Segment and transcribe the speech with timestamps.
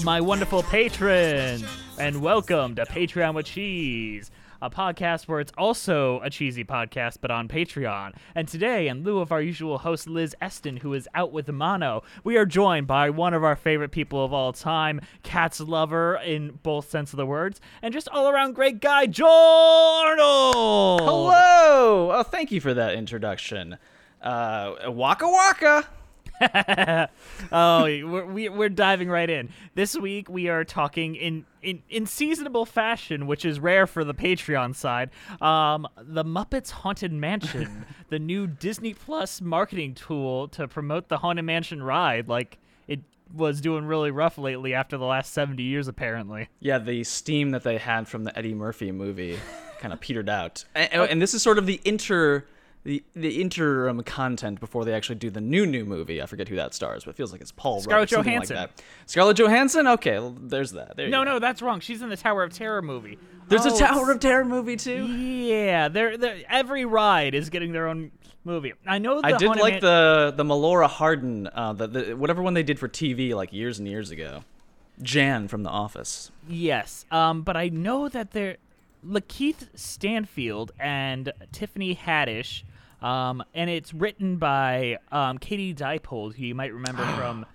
[0.00, 1.64] My wonderful patrons,
[1.98, 4.30] and welcome to Patreon with Cheese,
[4.62, 8.14] a podcast where it's also a cheesy podcast, but on Patreon.
[8.34, 12.02] And today, in lieu of our usual host Liz Eston, who is out with mono,
[12.24, 16.58] we are joined by one of our favorite people of all time, Cats lover in
[16.62, 21.00] both sense of the words, and just all around great guy, Joel Arnold.
[21.02, 22.12] Hello!
[22.12, 23.76] Oh, thank you for that introduction.
[24.22, 25.86] Uh, waka waka!
[27.52, 29.50] oh, we're, we, we're diving right in.
[29.74, 34.14] This week we are talking in, in, in seasonable fashion, which is rare for the
[34.14, 35.10] Patreon side.
[35.40, 41.44] Um, the Muppets Haunted Mansion, the new Disney Plus marketing tool to promote the Haunted
[41.44, 42.28] Mansion ride.
[42.28, 43.00] Like it
[43.32, 46.48] was doing really rough lately after the last seventy years, apparently.
[46.60, 49.38] Yeah, the steam that they had from the Eddie Murphy movie
[49.78, 50.64] kind of petered out.
[50.74, 52.46] And, and this is sort of the inter.
[52.84, 56.20] The, the interim content before they actually do the new new movie.
[56.20, 58.56] I forget who that stars, but it feels like it's Paul Scarlett Rudd, Johansson.
[58.56, 58.82] Like that.
[59.06, 59.86] Scarlett Johansson.
[59.86, 60.96] Okay, well, there's that.
[60.96, 61.32] There No, go.
[61.34, 61.78] no, that's wrong.
[61.78, 63.18] She's in the Tower of Terror movie.
[63.46, 65.06] There's Oh, a Tower of Terror movie too.
[65.06, 68.10] Yeah, they're, they're, every ride is getting their own
[68.44, 68.72] movie.
[68.84, 69.20] I know.
[69.20, 72.64] The I did like Man- the the Melora Hardin, uh, the, the whatever one they
[72.64, 74.42] did for TV like years and years ago.
[75.00, 76.32] Jan from The Office.
[76.48, 78.56] Yes, um, but I know that they're
[79.06, 82.62] Lakeith Stanfield and Tiffany Haddish,
[83.02, 87.46] um, and it's written by um, Katie Dippold, who you might remember from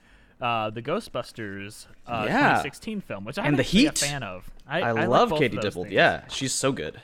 [0.42, 2.38] uh, the Ghostbusters uh, Yeah.
[2.62, 4.02] 2016 film, which I'm And The Heat.
[4.02, 4.50] a fan of.
[4.68, 5.84] I, I, like love both Katie of those Dippold.
[5.84, 5.94] things.
[5.94, 7.02] Yeah, she's so good.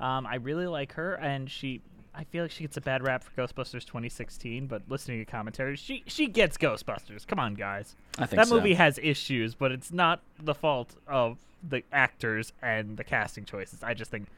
[0.00, 1.80] Um, I really like her, and she.
[2.16, 5.80] I feel like she gets a bad rap for Ghostbusters 2016, but listening to commentaries,
[5.80, 7.26] she she gets Ghostbusters.
[7.26, 7.96] Come on, guys.
[8.18, 8.54] I think that so.
[8.54, 11.38] movie has issues, but it's not the fault of
[11.68, 13.82] the actors and the casting choices.
[13.82, 14.28] I just think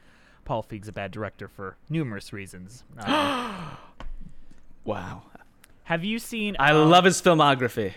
[0.47, 2.85] Paul Feig's a bad director for numerous reasons.
[3.05, 3.77] Um,
[4.85, 5.23] Wow.
[5.83, 6.55] have you seen?
[6.57, 7.91] I um, love his filmography.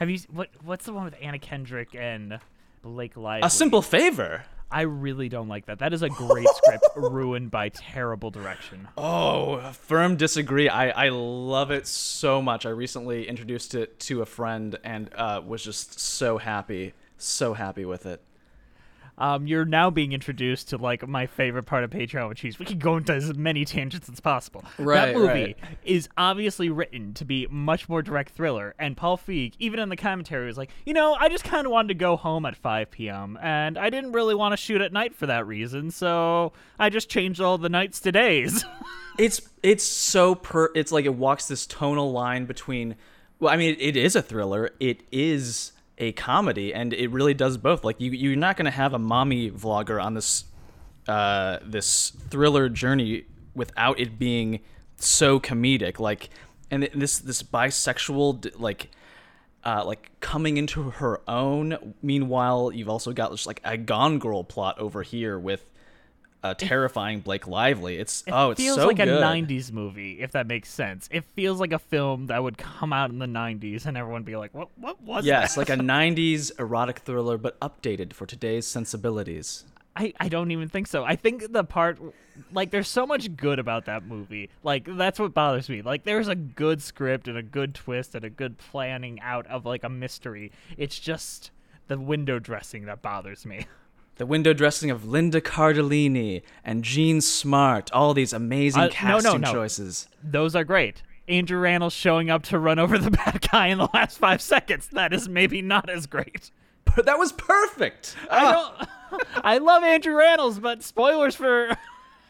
[0.00, 0.18] Have you?
[0.32, 2.40] What What's the one with Anna Kendrick and
[2.82, 3.46] Blake Lively?
[3.46, 4.42] A Simple Favor.
[4.68, 5.78] I really don't like that.
[5.78, 8.88] That is a great script ruined by terrible direction.
[8.96, 10.68] Oh, firm disagree.
[10.68, 12.66] I, I love it so much.
[12.66, 17.84] I recently introduced it to a friend and uh, was just so happy, so happy
[17.84, 18.20] with it.
[19.22, 22.66] Um, you're now being introduced to like my favorite part of Patreon which is We
[22.66, 24.64] can go into as many tangents as possible.
[24.78, 25.56] Right, that movie right.
[25.84, 29.96] is obviously written to be much more direct thriller, and Paul Feig, even in the
[29.96, 32.90] commentary, was like, you know, I just kind of wanted to go home at 5
[32.90, 33.38] p.m.
[33.40, 37.08] and I didn't really want to shoot at night for that reason, so I just
[37.08, 38.64] changed all the nights to days.
[39.18, 40.70] It's it's so per.
[40.74, 42.96] It's like it walks this tonal line between.
[43.40, 44.70] Well, I mean, it is a thriller.
[44.80, 47.84] It is a comedy, and it really does both.
[47.84, 50.44] Like you, you're not gonna have a mommy vlogger on this,
[51.08, 54.60] uh, this thriller journey without it being
[54.96, 55.98] so comedic.
[55.98, 56.30] Like,
[56.70, 58.90] and this this bisexual like.
[59.64, 61.94] Uh, like coming into her own.
[62.02, 65.64] Meanwhile, you've also got just like a Gone Girl plot over here with
[66.42, 67.98] a terrifying Blake Lively.
[67.98, 69.08] It's It oh, it's feels so like good.
[69.08, 71.08] a 90s movie, if that makes sense.
[71.12, 74.36] It feels like a film that would come out in the 90s and everyone be
[74.36, 75.60] like, what, what was Yes, that?
[75.60, 79.64] like a 90s erotic thriller, but updated for today's sensibilities.
[79.94, 81.04] I, I don't even think so.
[81.04, 81.98] I think the part
[82.50, 84.48] like there's so much good about that movie.
[84.62, 85.82] Like that's what bothers me.
[85.82, 89.66] Like there's a good script and a good twist and a good planning out of
[89.66, 90.50] like a mystery.
[90.78, 91.50] It's just
[91.88, 93.66] the window dressing that bothers me.
[94.16, 99.38] The window dressing of Linda Cardellini and Jean Smart, all these amazing Uh, casting no,
[99.38, 99.52] no, no.
[99.52, 100.08] choices.
[100.22, 101.02] Those are great.
[101.28, 104.88] Andrew Rannells showing up to run over the bad guy in the last five seconds.
[104.88, 106.50] That is maybe not as great.
[106.94, 108.16] But that was perfect.
[108.30, 109.22] I don't.
[109.44, 111.76] I love Andrew Rannells, but spoilers for.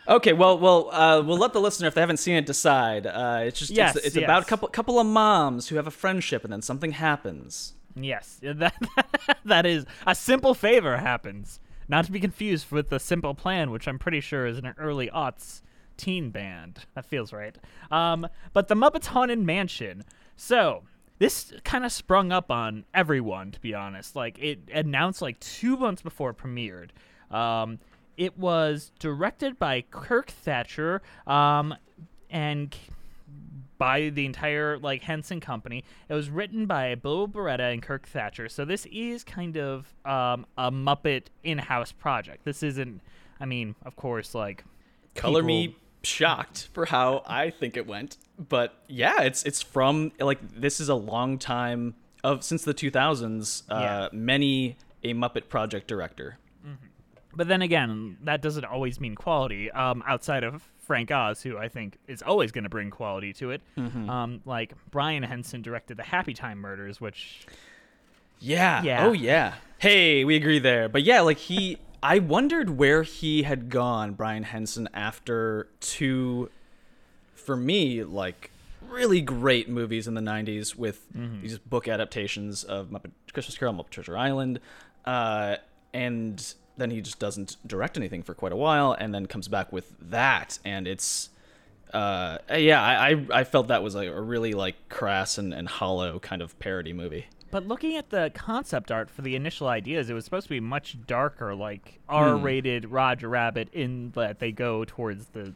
[0.08, 3.06] Okay, well, well, uh, we'll let the listener, if they haven't seen it, decide.
[3.06, 4.24] Uh, it's just Yes, it's, it's yes.
[4.24, 7.74] about a couple couple of moms who have a friendship, and then something happens.
[7.94, 8.74] yes, that
[9.44, 11.60] that is a simple favor happens.
[11.88, 15.08] Not to be confused with the Simple Plan, which I'm pretty sure is an early
[15.08, 15.62] aughts
[15.96, 16.86] teen band.
[16.94, 17.56] That feels right.
[17.90, 20.04] Um, but the Muppets Haunted Mansion.
[20.36, 20.82] So
[21.18, 24.16] this kind of sprung up on everyone, to be honest.
[24.16, 26.90] Like it announced like two months before it premiered.
[27.30, 27.78] Um,
[28.16, 31.74] it was directed by Kirk Thatcher, um,
[32.28, 32.76] and
[33.82, 35.82] by the entire like Henson company.
[36.08, 38.48] It was written by Bill Beretta and Kirk Thatcher.
[38.48, 42.44] So this is kind of um, a Muppet in-house project.
[42.44, 43.00] This isn't.
[43.40, 44.64] I mean, of course, like
[45.16, 50.12] Color people- me shocked for how I think it went, but yeah, it's it's from
[50.20, 53.64] like this is a long time of since the 2000s.
[53.68, 54.08] Uh, Yeah.
[54.12, 56.38] Many a Muppet project director.
[57.34, 59.70] But then again, that doesn't always mean quality.
[59.70, 63.50] Um, outside of Frank Oz, who I think is always going to bring quality to
[63.52, 63.62] it.
[63.76, 67.46] Um, like Brian Henson directed the Happy Time Murders, which
[68.40, 68.82] Yeah.
[68.82, 69.06] Yeah.
[69.06, 69.54] Oh yeah.
[69.78, 70.88] Hey, we agree there.
[70.88, 76.50] But yeah, like he I wondered where he had gone, Brian Henson, after two
[77.34, 78.50] for me, like
[78.88, 81.06] really great movies in the nineties with
[81.40, 84.58] these book adaptations of Muppet Christmas Carol, Muppet Treasure Island.
[85.04, 85.56] Uh,
[85.94, 89.72] and then he just doesn't direct anything for quite a while and then comes back
[89.72, 91.30] with that and it's
[91.92, 96.18] uh, yeah, I, I felt that was like a really like crass and, and hollow
[96.18, 97.26] kind of parody movie.
[97.50, 100.60] But looking at the concept art for the initial ideas, it was supposed to be
[100.60, 105.52] much darker, like R-rated Roger Rabbit, in that they go towards the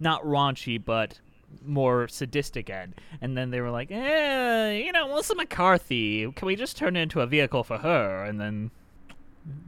[0.00, 1.18] not raunchy, but
[1.64, 2.94] more sadistic end.
[3.22, 7.00] And then they were like, eh, you know, Melissa McCarthy, can we just turn it
[7.00, 8.24] into a vehicle for her?
[8.24, 8.70] And then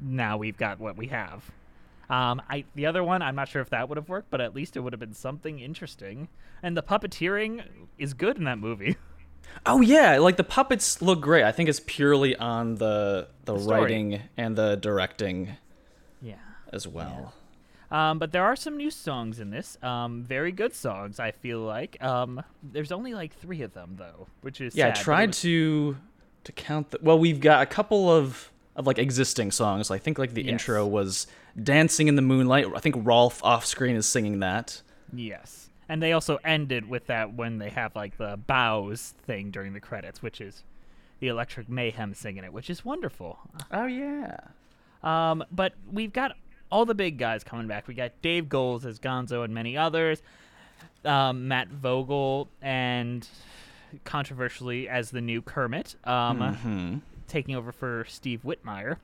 [0.02, 1.50] now we've got what we have.
[2.08, 4.55] Um, I the other one, I'm not sure if that would have worked, but at
[4.55, 6.28] least it would have been something interesting.
[6.62, 7.62] And the puppeteering
[7.99, 8.96] is good in that movie.
[9.67, 11.43] Oh yeah, like the puppets look great.
[11.43, 13.81] I think it's purely on the the, story.
[13.81, 15.56] writing and the directing
[16.22, 16.34] yeah.
[16.72, 17.34] as well.
[17.90, 19.76] Um, but there are some new songs in this.
[19.82, 22.00] Um, very good songs, I feel like.
[22.05, 25.28] Um, there's only like three of them though, which is Yeah, I sad, it tried
[25.31, 25.96] was- to
[26.44, 29.90] to count the well, we've got a couple of of like existing songs.
[29.90, 30.52] I think like the Yes.
[30.52, 31.26] intro was
[31.61, 32.67] Dancing in the Moonlight.
[32.75, 34.82] I think Rowlf off screen is singing that.
[35.12, 39.72] Yes, and they also ended with that when they have like the bows thing during
[39.72, 40.62] the credits, which is
[41.19, 43.38] the Electric Mayhem singing it, which is wonderful.
[43.72, 44.37] Oh yeah.
[45.02, 46.37] Um, but we've got
[46.70, 47.88] all the big guys coming back.
[47.88, 50.22] We got Dave Goelz as Gonzo and many others.
[51.05, 53.26] Um, Matt Vogel and
[54.05, 58.97] controversially as the new Kermit, um, taking over for Steve Whitmire.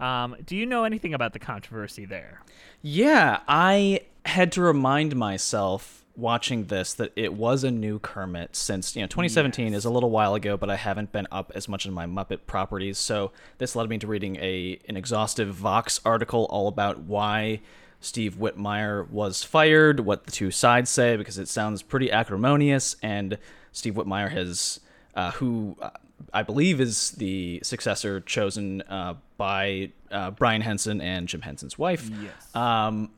[0.00, 2.42] Um, do you know anything about the controversy there?
[2.82, 8.94] Yeah, I had to remind myself watching this that it was a new Kermit since,
[8.96, 11.86] you know, 2017 is a little while ago, but I haven't been up as much
[11.86, 12.98] in my Muppet properties.
[12.98, 17.60] So this led me to reading a an exhaustive Vox article all about why
[18.00, 23.38] Steve Whitmire was fired, what the two sides say, because it sounds pretty acrimonious, and
[23.72, 24.80] Steve Whitmire has,
[25.14, 25.90] uh, who uh,
[26.32, 32.10] I believe is the successor chosen uh, by uh, Brian Henson and Jim Henson's wife.
[32.22, 32.54] Yes.
[32.54, 33.10] Um,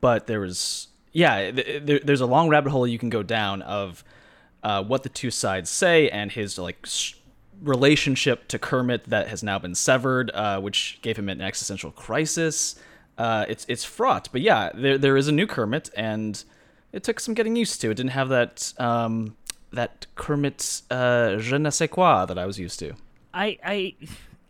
[0.00, 3.62] but there was, yeah, th- there, there's a long rabbit hole you can go down
[3.62, 4.04] of
[4.62, 7.14] uh, what the two sides say and his like s-
[7.62, 12.76] relationship to Kermit that has now been severed, uh, which gave him an existential crisis.
[13.16, 16.44] Uh, it's it's fraught, but yeah, there there is a new Kermit, and
[16.92, 17.90] it took some getting used to.
[17.90, 19.36] It didn't have that um,
[19.72, 22.94] that Kermit's uh, je ne sais quoi that I was used to.
[23.34, 23.94] I I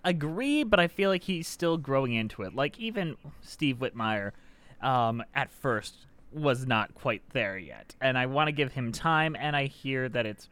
[0.05, 2.55] agree, but I feel like he's still growing into it.
[2.55, 4.33] Like even Steve Whitmire,
[4.81, 5.95] um, at first
[6.33, 9.37] was not quite there yet, and I want to give him time.
[9.39, 10.49] And I hear that it's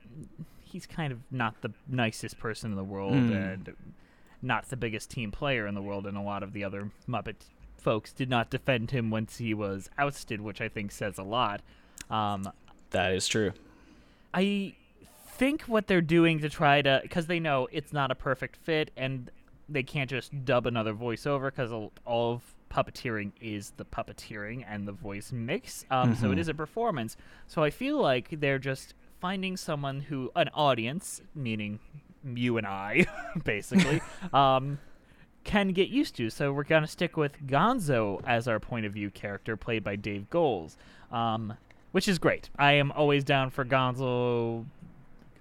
[0.64, 3.74] he's kind of not the nicest person in the world, and
[4.42, 7.36] not the biggest team player in the world, and a lot of the other Muppet
[7.78, 11.60] folks did not defend him once he was ousted, which I think says a lot.
[12.10, 12.50] Um,
[12.90, 13.52] That is true.
[14.36, 14.74] I
[15.36, 18.90] think what they're doing to try to because they know it's not a perfect fit
[18.96, 19.30] and
[19.68, 24.92] they can't just dub another voiceover because all of puppeteering is the puppeteering and the
[24.92, 27.16] voice mix um, so it is a performance.
[27.46, 31.80] So i feel like they're just finding someone who an audience meaning
[32.22, 33.06] you and i
[33.44, 34.00] basically
[34.32, 34.78] um,
[35.46, 36.28] can get used to.
[36.28, 40.28] So we're gonna stick with Gonzo as our point of view character, played by Dave
[40.28, 40.76] Goelz,
[41.10, 41.54] um,
[41.92, 42.50] which is great.
[42.58, 44.64] I am always down for Gonzo.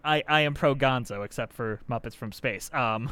[0.04, 2.70] I I am pro Gonzo, except for Muppets from Space.
[2.74, 3.12] Um,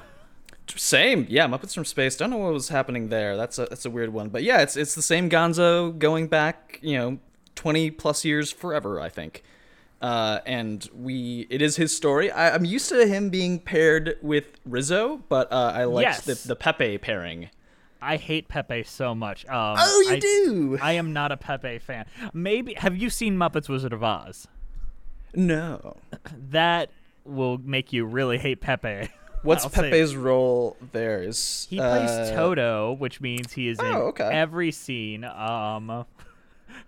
[0.75, 1.47] Same, yeah.
[1.47, 2.15] Muppets from Space.
[2.15, 3.35] Don't know what was happening there.
[3.35, 6.79] That's a that's a weird one, but yeah, it's it's the same Gonzo going back,
[6.81, 7.19] you know,
[7.55, 9.01] twenty plus years forever.
[9.01, 9.43] I think,
[10.01, 12.31] uh, and we it is his story.
[12.31, 16.25] I, I'm used to him being paired with Rizzo, but uh, I like Yes.
[16.25, 17.49] the the Pepe pairing.
[18.03, 19.45] I hate Pepe so much.
[19.47, 20.77] Um, Oh, you I- do?
[20.81, 22.05] I am not a Pepe fan.
[22.33, 24.47] Maybe have you seen Muppets Wizard of Oz?
[25.33, 25.97] No.
[26.51, 26.89] That
[27.25, 29.09] will make you really hate Pepe.
[29.43, 31.21] What's I'll say- Pepe's role there?
[31.23, 34.23] Is He plays uh, Toto, which means he is in Oh, okay.
[34.31, 35.23] every scene.
[35.25, 36.05] Um,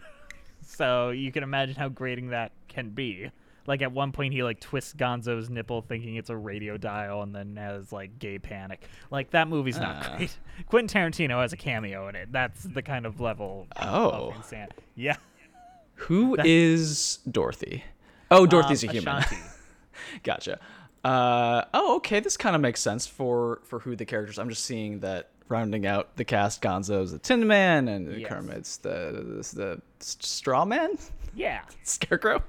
[0.66, 3.30] so you can imagine how grating that can be.
[3.68, 7.34] Like at one point, he like twists Gonzo's nipple, thinking it's a radio dial, and
[7.34, 8.88] then has like gay panic.
[9.10, 10.16] Like that movie's not Ah.
[10.18, 10.38] great.
[10.68, 12.32] Quentin Tarantino has a cameo in it.
[12.32, 13.68] That's the kind of level.
[13.82, 14.30] Oh.
[14.30, 14.68] of insane.
[14.96, 15.18] Yeah.
[15.96, 17.84] Who is Dorothy?
[18.32, 19.24] Oh, Dorothy's Um, a human.
[20.24, 20.60] Gotcha.
[21.04, 22.20] Uh, oh, okay.
[22.20, 24.38] This kind of makes sense for for who the characters.
[24.40, 26.62] I'm just seeing that rounding out the cast.
[26.62, 28.30] Gonzo's the Tin Man, and Yes.
[28.30, 30.98] Kermit's the the, the Straw Man,
[31.36, 31.62] Yeah.
[31.84, 32.44] Scarecrow.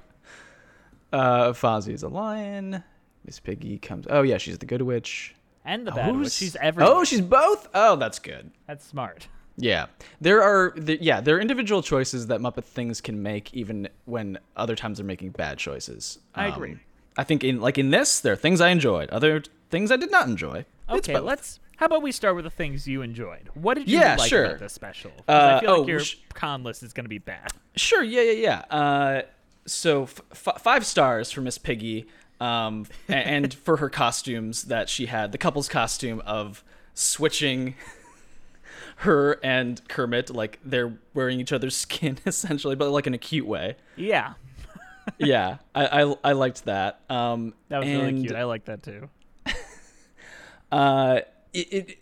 [1.11, 2.83] Uh, Fozzie is a lion.
[3.25, 4.05] Miss Piggy comes.
[4.09, 5.35] Oh yeah, she's the Good Witch.
[5.65, 6.31] And the bad witch.
[6.31, 6.93] She's everywhere.
[6.95, 7.67] Oh, she's both.
[7.73, 8.51] Oh, that's good.
[8.67, 9.27] That's smart.
[9.57, 9.87] Yeah,
[10.21, 14.37] there are the, yeah there are individual choices that Muppet things can make even when
[14.55, 16.19] other times they're making bad choices.
[16.35, 16.77] I Um, agree.
[17.17, 20.11] I think in like in this, there are things I enjoyed, other things I did
[20.11, 20.65] not enjoy.
[20.89, 21.59] Okay, let's.
[21.77, 23.49] How about we start with the things you enjoyed?
[23.53, 24.45] What did you Yeah, like sure.
[24.45, 25.11] about this special?
[25.27, 27.51] Uh, I feel oh, like your sh- con list is going to be bad.
[27.75, 28.31] Sure, yeah, yeah,
[28.71, 28.75] yeah.
[28.75, 29.21] Uh,
[29.67, 32.07] so f- five stars for Miss Piggy,
[32.39, 37.75] um, and for her costumes that she had, the couple's costume of switching
[38.97, 43.45] her and Kermit, like they're wearing each other's skin essentially, but like in a cute
[43.45, 43.75] way.
[43.95, 44.33] Yeah,
[45.19, 47.01] yeah, I, I I liked that.
[47.09, 48.35] Um, that was really cute.
[48.35, 49.09] I like that too.
[50.71, 51.21] Uh,
[51.53, 51.97] it, it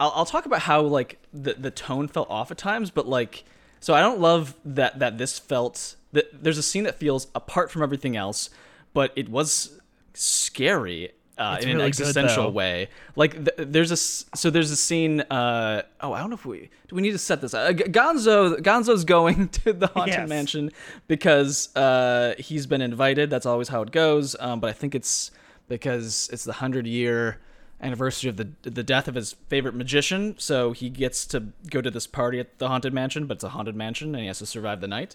[0.00, 3.44] I'll, I'll talk about how like the the tone felt off at times, but like
[3.80, 7.82] so I don't love that that this felt there's a scene that feels apart from
[7.82, 8.50] everything else,
[8.94, 9.78] but it was
[10.14, 11.12] scary.
[11.36, 12.50] Uh, in an really good, existential though.
[12.50, 15.20] way, like th- there's a so there's a scene.
[15.20, 16.96] Uh, oh, I don't know if we do.
[16.96, 17.54] We need to set this.
[17.54, 20.28] Uh, Gonzo, Gonzo's going to the haunted Yes.
[20.28, 20.72] mansion
[21.06, 23.30] because uh, he's been invited.
[23.30, 24.34] That's always how it goes.
[24.40, 25.30] Um, but I think it's
[25.68, 27.38] because it's the hundred year
[27.80, 30.34] anniversary of the the death of his favorite magician.
[30.38, 33.50] So he gets to go to this party at the haunted mansion, but it's a
[33.50, 35.14] haunted mansion, and he has to survive the night.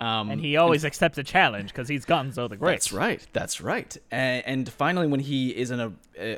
[0.00, 2.72] Um, And he always accepts a challenge because he's Gonzo the Great.
[2.72, 3.26] that's right.
[3.34, 3.94] That's right.
[4.10, 5.92] And, and finally, when he is in a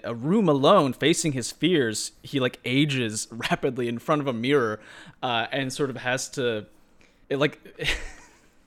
[0.05, 4.81] a room alone, facing his fears, he like ages rapidly in front of a mirror,
[5.23, 6.67] uh, and sort of has to,
[7.29, 7.59] it like.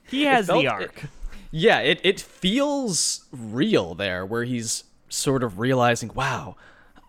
[0.08, 1.04] He has felt- the arc.
[1.52, 6.58] Yeah, it, it feels real there, where he's sort of realizing, wow,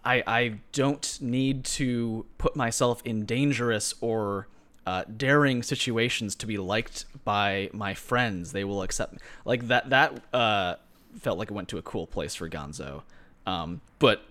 [0.04, 4.46] I, I don't need to put myself in dangerous or
[4.86, 8.52] uh, daring situations to be liked by my friends.
[8.52, 9.18] They will accept me.
[9.44, 10.76] Like that, that uh,
[11.20, 13.02] felt like it went to a cool place for Gonzo.
[13.46, 14.22] Um, but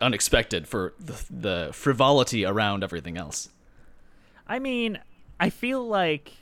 [0.00, 3.48] unexpected for the, the frivolity around everything else.
[4.46, 4.98] I mean,
[5.40, 6.32] I feel like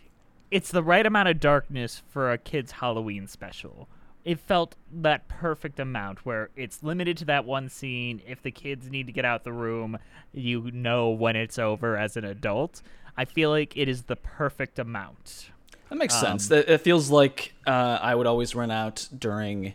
[0.51, 3.89] it's the right amount of darkness for a kid's Halloween special.
[4.25, 8.23] It felt that perfect amount where it's limited to that one scene.
[8.27, 9.99] If the kids need to get out the room,
[10.33, 12.83] you know when it's over as an adult.
[13.17, 15.51] I feel like it is the perfect amount.
[15.89, 16.51] That makes sense.
[16.51, 19.75] It, feels like uh, I would always run out during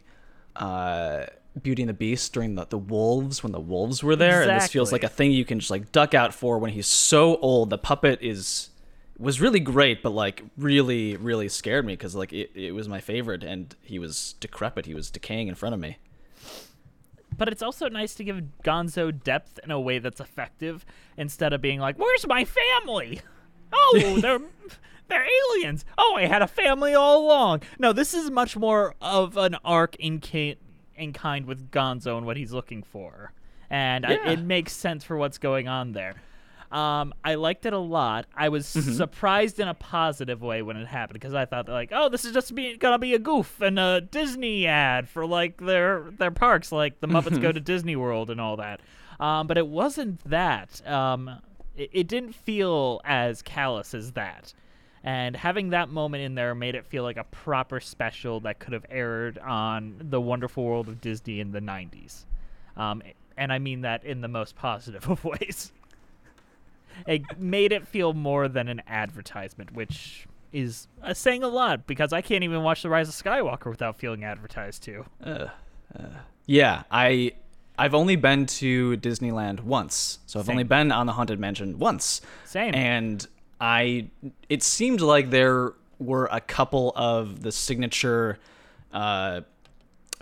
[0.56, 1.27] uh,
[1.62, 4.72] Beauty and the Beast during the, the wolves when the wolves were there, and this
[4.72, 7.70] feels like a thing you can just like duck out for when he's so old.
[7.70, 8.70] The puppet is
[9.20, 13.00] was really great, but like really really scared me because like it, it was my
[13.00, 14.88] favorite, and he was decrepit.
[14.88, 15.98] He was decaying in front of me.
[17.38, 20.86] But it's also nice to give Gonzo depth in a way that's effective
[21.17, 23.22] instead of being like, "Where's my family?
[23.74, 24.39] Oh, they're
[25.10, 25.84] they're aliens.
[25.98, 29.96] Oh, I had a family all along." No, this is much more of an arc
[29.98, 30.56] in ki-
[30.96, 33.34] in kind with Gonzo and what he's looking for,
[33.70, 36.15] and I, it makes sense for what's going on there.
[36.71, 38.25] Um, I liked it a lot.
[38.36, 38.91] I was Mm-hmm.
[38.93, 42.33] surprised in a positive way when it happened because I thought like, oh, this is
[42.33, 46.71] just be, gonna be a goof and a Disney ad for like their their parks,
[46.71, 48.81] like the Muppets go to Disney World and all that.
[49.19, 50.86] Um, but it wasn't that.
[50.88, 51.39] Um,
[51.75, 54.53] it, it didn't feel as callous as that.
[55.03, 58.74] And having that moment in there made it feel like a proper special that could
[58.74, 62.25] have aired on the Wonderful World of Disney in the 90s.
[62.75, 63.01] Um,
[63.38, 65.71] and I mean that in the most positive of ways
[67.05, 72.13] it made it feel more than an advertisement, which is uh, saying a lot because
[72.13, 75.05] I can't even watch The Rise of Skywalker without feeling advertised to.
[76.45, 77.33] Yeah, I
[77.77, 80.53] I've only been to Disneyland once, so I've Same.
[80.53, 82.21] only been on the Haunted Mansion once.
[82.45, 82.73] Same.
[82.73, 83.25] And
[83.61, 84.09] I,
[84.49, 88.39] it seemed like there were a couple of the signature
[88.91, 89.41] uh,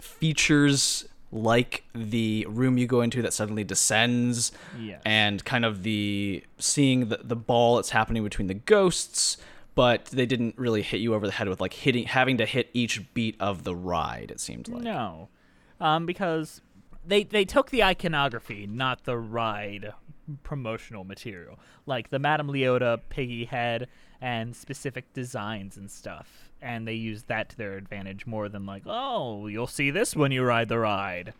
[0.01, 5.01] features, like the room you go into that suddenly descends, Yes.
[5.05, 9.37] and kind of the seeing the the ball that's happening between the ghosts.
[9.75, 12.69] But they didn't really hit you over the head with like hitting, having to hit
[12.73, 14.31] each beat of the ride.
[14.31, 14.83] It seemed like.
[14.83, 15.27] No,
[15.81, 16.61] um, because
[17.05, 19.91] they they took the iconography, not the ride
[20.43, 23.87] promotional material, like the Madame Leota piggy head
[24.21, 28.83] and specific designs and stuff, and they use that to their advantage more than like,
[28.85, 31.33] oh, you'll see this when you ride the ride.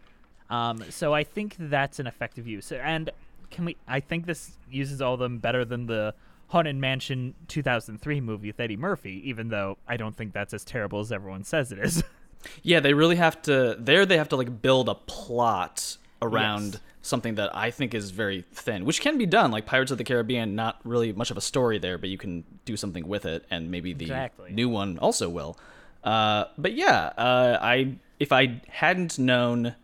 [0.50, 3.10] Um, so I think that's an effective use, and
[3.50, 3.78] can we?
[3.88, 6.14] I think this uses all of them better than the
[6.50, 11.00] Haunted Mansion 2003 movie with Eddie Murphy, even though I don't think that's as terrible
[11.00, 12.04] as everyone says it is.
[12.62, 13.76] Yeah, they really have to.
[13.80, 16.82] There, they have to like build a plot around Yes.
[17.06, 19.52] Something that I think is very thin, which can be done.
[19.52, 22.44] Like Pirates of the Caribbean, not really much of a story there, but you can
[22.66, 24.52] do something with it, and maybe the Exactly.
[24.52, 25.58] new one also will.
[26.04, 29.76] Uh, but yeah, uh, I if I hadn't known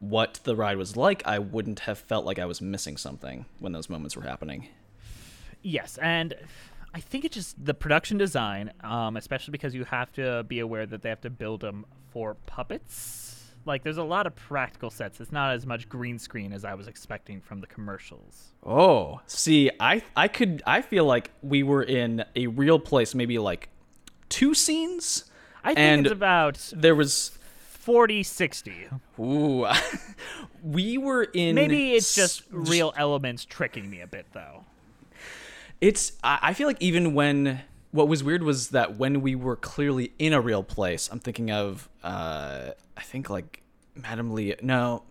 [0.00, 3.72] what the ride was like, I wouldn't have felt like I was missing something when
[3.72, 4.68] those moments were happening.
[5.62, 6.34] Yes, and
[6.94, 10.86] I think it's just the production design, um, especially because you have to be aware
[10.86, 13.37] that they have to build them for puppets.
[13.68, 15.20] Like, there's a lot of practical sets.
[15.20, 18.54] It's not as much green screen as I was expecting from the commercials.
[18.64, 23.38] Oh, see, I I could I feel like we were in a real place, maybe
[23.38, 23.68] like
[24.28, 25.30] two scenes.
[25.62, 27.38] I think and it's about there was
[27.88, 28.88] 40, 60.
[29.18, 29.66] Ooh,
[30.62, 31.54] we were in.
[31.54, 34.64] Maybe it's just real elements tricking me a bit, though.
[35.80, 36.12] It's.
[36.24, 37.60] I, I feel like even when
[37.90, 41.50] what was weird was that when we were clearly in a real place, I'm thinking
[41.50, 41.88] of.
[42.02, 43.62] uh I think like
[43.94, 44.54] Madame Lee.
[44.62, 45.04] No,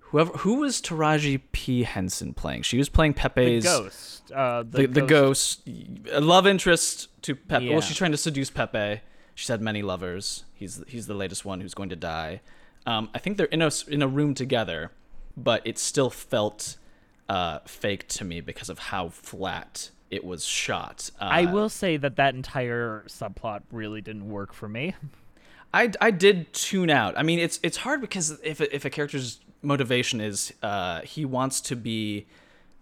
[0.00, 2.62] whoever who was Taraji P Henson playing?
[2.62, 4.32] She was playing The Pepe's ghost.
[4.32, 5.66] Uh, the, the ghost,
[6.12, 7.64] a love interest to Pepe.
[7.64, 7.72] Yeah.
[7.72, 9.00] Well, she's trying to seduce Pepe.
[9.34, 10.44] She's had many lovers.
[10.54, 12.40] He's he's the latest one who's going to die.
[12.86, 14.92] Um, I think they're in a in a room together,
[15.36, 16.76] but it still felt
[17.28, 21.10] uh, fake to me because of how flat it was shot.
[21.20, 24.94] Uh, I will say that that entire subplot really didn't work for me.
[25.72, 27.18] I, I did tune out.
[27.18, 31.24] I mean, it's it's hard because if a, if a character's motivation is uh, he
[31.24, 32.26] wants to be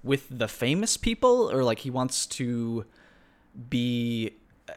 [0.04, 2.84] with the famous people or like he wants to
[3.70, 4.32] be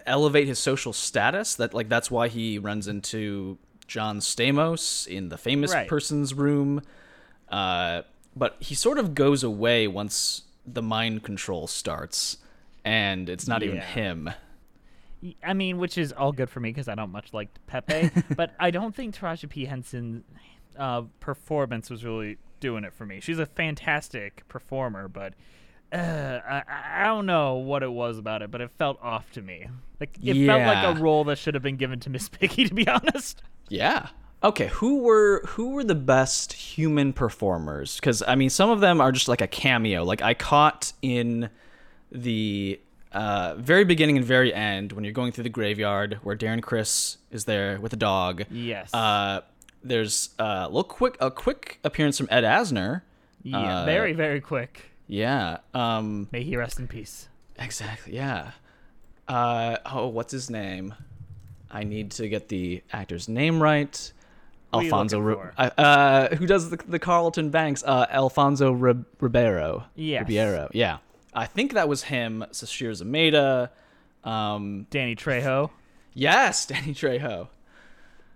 [0.06, 5.38] elevate his social status that like that's why he runs into John Stamos in the
[5.38, 5.88] famous Right.
[5.88, 6.82] person's room
[7.50, 8.02] uh,
[8.36, 12.38] but he sort of goes away once the mind control starts
[12.86, 14.30] and it's not even him
[15.44, 18.54] I mean, which is all good for me because I don't much like Pepe, but
[18.60, 20.24] I don't think Taraji P Henson's
[20.78, 23.20] uh, performance was really doing it for me.
[23.20, 25.34] She's a fantastic performer, but
[25.92, 26.64] uh, I,
[26.96, 29.68] I don't know what it was about it, but it felt off to me.
[30.00, 32.74] Like it felt like a role that should have been given to Miss Piggy, to
[32.74, 33.42] be honest.
[33.70, 34.10] Yeah.
[34.44, 37.96] Okay, who were who were the best human performers?
[37.96, 40.04] Because I mean, some of them are just like a cameo.
[40.04, 41.50] Like I caught in
[42.12, 42.80] the
[43.12, 47.18] uh, very beginning and very end when you're going through the graveyard where Darren Criss
[47.32, 48.44] is there with a dog.
[48.52, 48.94] Yes.
[48.94, 49.42] Uh,
[49.84, 53.02] there's a little quick a quick appearance from Ed Asner.
[53.44, 54.92] yeah, uh, very very quick.
[55.08, 55.58] Yeah.
[55.74, 56.28] Um.
[56.32, 57.28] May he rest in peace.
[57.60, 58.16] Exactly.
[58.16, 58.52] Yeah.
[59.28, 59.78] Uh.
[59.86, 60.94] Oh, what's his name?
[61.72, 64.12] I need to get the actor's name right.
[64.72, 67.84] Who are you Alfonso, Ri- uh, uh, who does the, the Carlton Banks?
[67.84, 69.84] Uh, Alfonso Rib- Ribeiro.
[69.96, 70.22] Yes.
[70.22, 70.70] Ribeiro.
[70.74, 70.98] Yeah,
[71.36, 72.46] I think that was him.
[72.52, 73.70] Sasheer Zamata.
[74.26, 75.70] Um, Danny Trejo,
[76.14, 77.48] yes, Danny Trejo.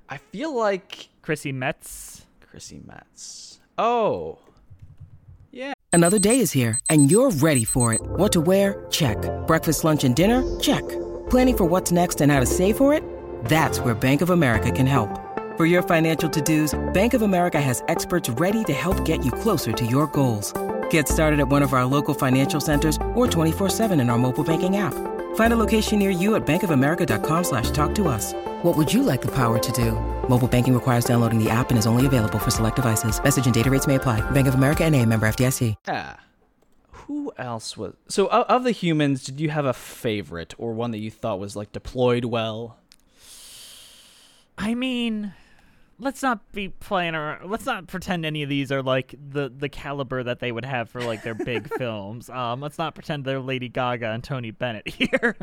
[0.07, 2.25] I feel like Chrissy Metz.
[2.41, 3.59] Chrissy Metz.
[3.77, 4.39] Oh,
[5.51, 5.73] yeah.
[5.91, 8.01] Another day is here, and you're ready for it.
[8.01, 8.85] What to wear?
[8.91, 9.17] Check.
[9.47, 10.59] Breakfast, lunch, and dinner?
[10.59, 10.87] Check.
[11.29, 13.03] Planning for what's next and how to save for it?
[13.45, 15.09] That's where Bank of America can help.
[15.57, 19.31] For your financial to dos, Bank of America has experts ready to help get you
[19.31, 20.53] closer to your goals.
[20.91, 24.77] Get started at one of our local financial centers or 24-7 in our mobile banking
[24.77, 24.93] app.
[25.35, 28.33] Find a location near you at bankofamerica.com slash talk to us.
[28.63, 29.93] What would you like the power to do?
[30.29, 33.23] Mobile banking requires downloading the app and is only available for select devices.
[33.23, 34.21] Message and data rates may apply.
[34.31, 35.75] Bank of America and a member FDIC.
[35.87, 36.15] yeah.
[36.91, 39.23] Who else was so of, of the humans?
[39.23, 42.77] Did you have a favorite or one that you thought was like deployed well?
[44.59, 45.33] I mean,
[45.99, 47.49] let's not be playing around.
[47.49, 50.89] Let's not pretend any of these are like the the caliber that they would have
[50.89, 52.29] for like their big films.
[52.29, 55.35] Um, let's not pretend they're Lady Gaga and Tony Bennett here,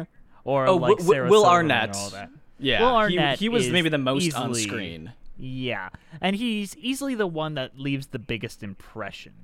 [0.44, 1.88] or Oh, like Sarah Will Silverman Arnett.
[1.88, 2.30] and all that.
[2.58, 5.12] Yeah, Will he- Arnett he, was is maybe the most on screen.
[5.38, 5.90] Yeah,
[6.20, 9.34] and he's easily the one that leaves the biggest impression.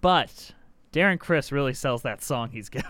[0.00, 0.52] But
[0.92, 2.88] Darren Criss really sells that song he's given.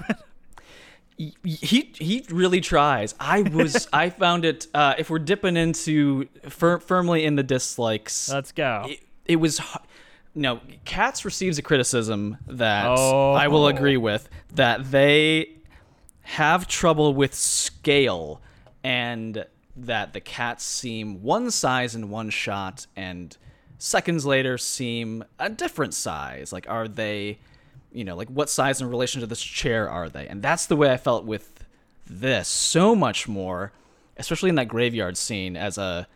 [1.19, 3.15] He he, really tries.
[3.19, 4.67] I was I found it.
[4.73, 8.87] Uh, if we're dipping into fir- firmly in the dislikes, let's go.
[8.89, 9.61] It, it was.
[10.35, 13.33] No, Cats receives a criticism that oh.
[13.33, 15.57] I will agree with that they
[16.23, 18.41] have trouble with scale
[18.85, 23.37] and that the cats seem one size in one shot and
[23.79, 26.53] seconds later seem a different size.
[26.53, 27.39] Like, are they,
[27.99, 30.29] you know, like what size in relation to this chair are they?
[30.29, 31.65] And that's the way I felt with
[32.07, 33.73] this so much more,
[34.17, 36.07] especially in that graveyard scene as a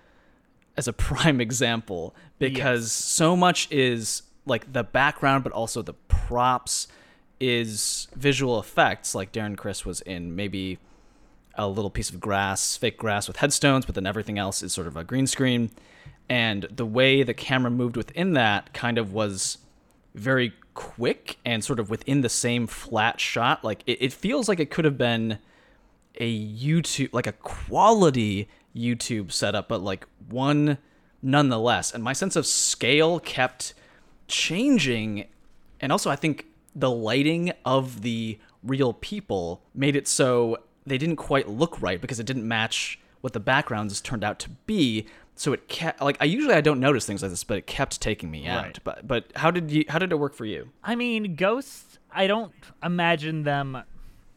[0.76, 2.92] as a prime example because yes.
[2.92, 6.86] so much is like the background but also the props
[7.40, 10.78] is visual effects like Darren Criss was in maybe
[11.56, 14.86] a little piece of grass, fake grass with headstones, but then everything else is sort
[14.86, 15.70] of a green screen.
[16.28, 19.58] And the way the camera moved within that kind of was
[20.14, 23.64] very quick and sort of within the same flat shot.
[23.64, 25.38] Like it, it feels like it could have been
[26.16, 30.78] a YouTube, like a quality YouTube setup, but like one
[31.22, 31.92] nonetheless.
[31.92, 33.74] And my sense of scale kept
[34.28, 35.26] changing.
[35.80, 41.16] And also, I think the lighting of the real people made it so they didn't
[41.16, 45.06] quite look right because it didn't match what the backgrounds turned out to be.
[45.42, 48.00] So it kept like I usually I don't notice things like this, but it kept
[48.00, 48.62] taking me out.
[48.64, 48.78] Right.
[48.84, 50.68] But but how did you how did it work for you?
[50.84, 51.98] I mean, ghosts.
[52.12, 53.82] I don't imagine them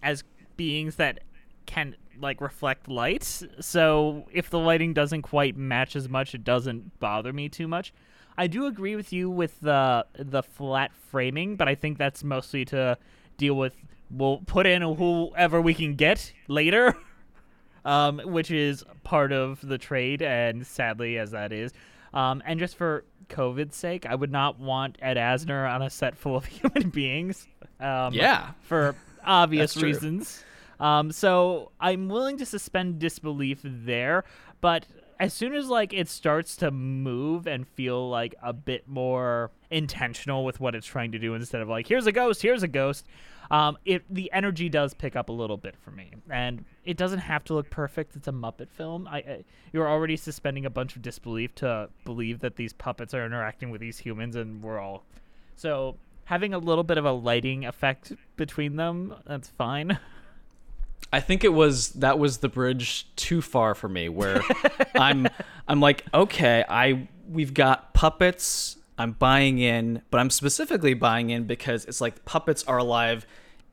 [0.01, 0.23] as
[0.57, 1.19] beings that
[1.67, 3.23] can like reflect light.
[3.59, 7.93] So if the lighting doesn't quite match as much, it doesn't bother me too much.
[8.35, 12.65] I do agree with you with the the flat framing, but I think that's mostly
[12.65, 12.97] to
[13.37, 13.75] deal with
[14.09, 16.97] we'll put in whoever we can get later,
[17.85, 21.71] um, which is part of the trade, and sadly as that is,
[22.13, 26.17] um, and just for COVID's sake, I would not want Ed Asner on a set
[26.17, 27.47] full of human beings.
[27.79, 28.95] Um, yeah, for
[29.25, 30.43] obvious reasons.
[30.79, 34.25] Um, so I'm willing to suspend disbelief there,
[34.59, 34.85] but
[35.19, 40.43] as soon as like it starts to move and feel like a bit more intentional
[40.43, 43.05] with what it's trying to do instead of like here's a ghost, here's a ghost,
[43.51, 47.19] um, it the energy does pick up a little bit for me, and it doesn't
[47.19, 48.15] have to look perfect.
[48.15, 49.07] It's a Muppet film.
[49.07, 53.25] I, I you're already suspending a bunch of disbelief to believe that these puppets are
[53.25, 55.03] interacting with these humans, and we're all
[55.55, 59.15] so having a little bit of a lighting effect between them.
[59.25, 59.99] That's fine.
[61.13, 64.41] I think it was that was the bridge too far for me where
[64.95, 65.27] I'm
[65.67, 71.45] I'm like okay I we've got puppets I'm buying in, but I'm specifically buying in
[71.45, 73.25] because it's like puppets are alive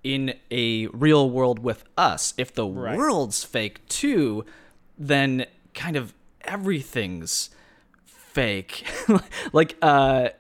[0.03, 2.35] in a real world with us.
[2.37, 2.97] If the right.
[2.97, 4.45] world's fake too,
[4.99, 7.51] then kind of everything's
[8.05, 8.85] fake.
[9.53, 10.31] like uh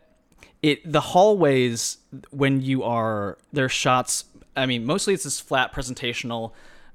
[0.62, 1.99] it the hallways
[2.31, 4.25] when you are their shots
[4.57, 6.53] I mean mostly it's this flat presentational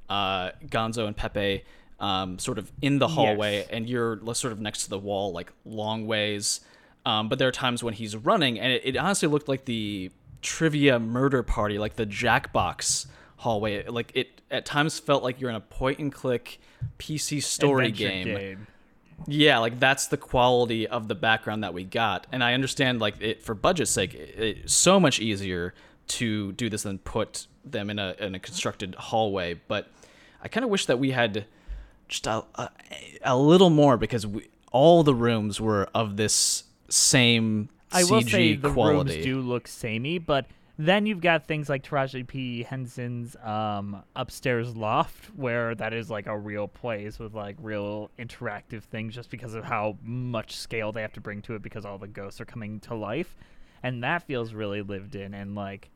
[0.10, 1.64] uh Gonzo and Pepe
[2.00, 3.68] um sort of in the hallway yes.
[3.72, 6.62] and you're sort of next to the wall like long ways
[7.08, 10.12] um, but there are times when he's running, and it, it, honestly looked like the
[10.42, 13.06] trivia murder party, like the Jackbox
[13.38, 13.88] hallway.
[13.88, 16.60] Like it at times felt like you're in a point and click
[17.00, 18.26] PC story game.
[18.26, 18.68] game.
[19.26, 23.22] Yeah, like that's the quality of the background that we got, and I understand like
[23.22, 25.74] it for budget's sake, it, it's so much easier
[26.08, 29.54] to do this than put them in a in a constructed hallway.
[29.54, 29.88] But
[30.44, 31.46] I kind of wish that we had
[32.10, 32.70] just a, a,
[33.24, 38.32] a little more because we, all the rooms were of this same I will CG
[38.32, 39.14] say the quality.
[39.14, 40.46] rooms do look samey, but
[40.78, 46.28] then you've got things like Taraji P Henson's um, upstairs loft, where that is like
[46.28, 51.02] a real place with like real interactive things, just because of how much scale they
[51.02, 53.36] have to bring to it, because all the ghosts are coming to life,
[53.82, 55.90] and that feels really lived in and like.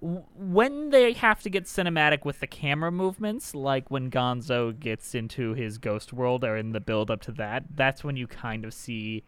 [0.00, 5.54] when they have to get cinematic with the camera movements, like when Gonzo gets into
[5.54, 8.74] his ghost world or in the build up to that, that's when you kind of
[8.74, 9.22] see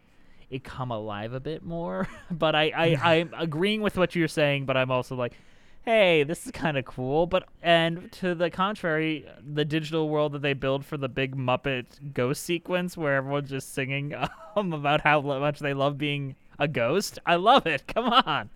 [0.55, 2.07] it come alive a bit more.
[2.31, 5.33] but I, I I'm agreeing with what you're saying, but I'm also like,
[5.83, 7.27] hey, this is kind of cool.
[7.27, 12.13] But and to the contrary, the digital world that they build for the big Muppet
[12.13, 14.15] ghost sequence where everyone's just singing
[14.55, 17.85] um, about how much they love being a ghost, I love it.
[17.93, 18.49] Come on,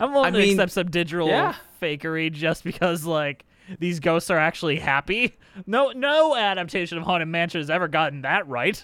[0.00, 1.54] I'm willing I to accept some digital yeah.
[1.80, 3.44] fakery just because like
[3.78, 5.36] these ghosts are actually happy.
[5.66, 8.82] No, no adaptation of Haunted Mansion has ever gotten that right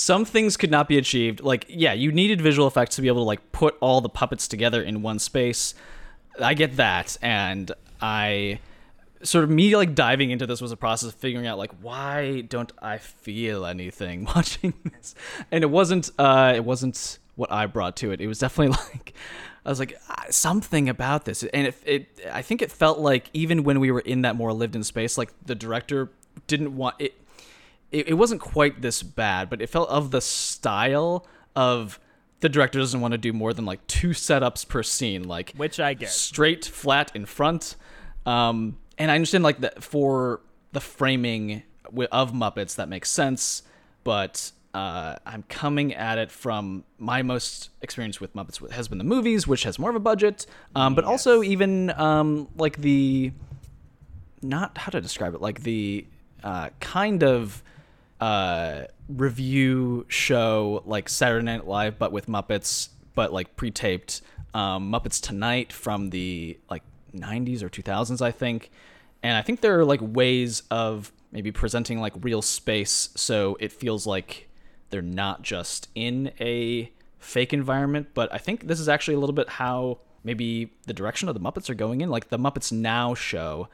[0.00, 1.42] some things could not be achieved.
[1.42, 4.48] Like, yeah, you needed visual effects to be able to like put all the puppets
[4.48, 5.74] together in one space.
[6.40, 8.60] I get that, and I
[9.22, 12.40] sort of me like diving into this was a process of figuring out like why
[12.40, 15.14] don't I feel anything watching this,
[15.52, 18.22] and it wasn't uh it wasn't what I brought to it.
[18.22, 19.12] It was definitely like
[19.66, 23.28] I was like ah, something about this, and it, it I think it felt like
[23.34, 26.10] even when we were in that more lived in space, like the director
[26.46, 27.19] didn't want it.
[27.90, 31.26] It, it wasn't quite this bad, but it felt of the style
[31.56, 31.98] of
[32.40, 35.78] the director doesn't want to do more than like two setups per scene, like which
[35.78, 37.76] I get straight flat in front.
[38.26, 40.40] Um, and I understand like that for
[40.72, 41.62] the framing
[42.12, 43.62] of Muppets that makes sense,
[44.04, 49.04] but uh, I'm coming at it from my most experience with Muppets has been the
[49.04, 53.32] movies, which has more of a budget, um, but also even um, like the
[54.42, 56.06] not how to describe it, like the
[56.42, 57.62] uh, kind of
[58.20, 64.22] uh, review show like Saturday Night Live, but with Muppets, but like pre-taped.
[64.52, 66.82] Um, Muppets Tonight from the like
[67.14, 68.70] 90s or 2000s, I think.
[69.22, 73.70] And I think there are like ways of maybe presenting like real space so it
[73.70, 74.48] feels like
[74.90, 78.08] they're not just in a fake environment.
[78.14, 81.40] But I think this is actually a little bit how maybe the direction of the
[81.40, 82.10] Muppets are going in.
[82.10, 83.68] Like the Muppets Now show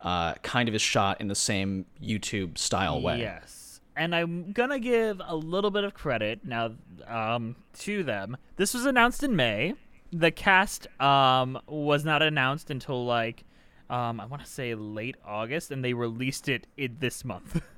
[0.00, 3.20] uh, kind of is shot in the same YouTube style way.
[3.20, 3.61] Yes.
[3.96, 6.72] And I'm gonna give a little bit of credit now
[7.06, 8.36] um, to them.
[8.56, 9.74] This was announced in May.
[10.12, 13.44] The cast um, was not announced until like
[13.90, 17.62] um, I want to say late August, and they released it in this month.